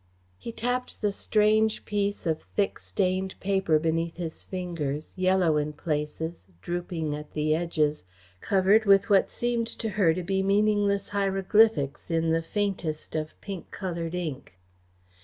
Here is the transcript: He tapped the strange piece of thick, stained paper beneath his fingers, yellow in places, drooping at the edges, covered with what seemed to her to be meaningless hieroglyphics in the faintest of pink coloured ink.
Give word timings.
He 0.39 0.51
tapped 0.51 1.03
the 1.03 1.11
strange 1.11 1.85
piece 1.85 2.25
of 2.25 2.41
thick, 2.55 2.79
stained 2.79 3.39
paper 3.39 3.77
beneath 3.77 4.17
his 4.17 4.43
fingers, 4.43 5.13
yellow 5.15 5.57
in 5.57 5.73
places, 5.73 6.47
drooping 6.59 7.13
at 7.15 7.33
the 7.33 7.53
edges, 7.53 8.03
covered 8.39 8.85
with 8.85 9.11
what 9.11 9.29
seemed 9.29 9.67
to 9.67 9.89
her 9.89 10.15
to 10.15 10.23
be 10.23 10.41
meaningless 10.41 11.09
hieroglyphics 11.09 12.09
in 12.09 12.31
the 12.31 12.41
faintest 12.41 13.13
of 13.13 13.39
pink 13.41 13.69
coloured 13.69 14.15
ink. 14.15 14.57